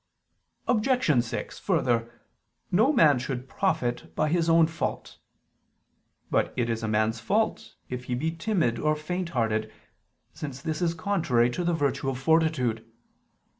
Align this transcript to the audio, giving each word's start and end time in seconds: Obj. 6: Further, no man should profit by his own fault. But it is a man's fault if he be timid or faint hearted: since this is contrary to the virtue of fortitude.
Obj. 0.67 1.23
6: 1.23 1.59
Further, 1.59 2.11
no 2.71 2.91
man 2.91 3.19
should 3.19 3.47
profit 3.47 4.15
by 4.15 4.29
his 4.29 4.49
own 4.49 4.65
fault. 4.65 5.19
But 6.31 6.51
it 6.57 6.71
is 6.71 6.81
a 6.81 6.87
man's 6.87 7.19
fault 7.19 7.75
if 7.87 8.05
he 8.05 8.15
be 8.15 8.31
timid 8.31 8.79
or 8.79 8.95
faint 8.95 9.29
hearted: 9.37 9.71
since 10.33 10.59
this 10.59 10.81
is 10.81 10.95
contrary 10.95 11.51
to 11.51 11.63
the 11.63 11.75
virtue 11.75 12.09
of 12.09 12.17
fortitude. 12.17 12.83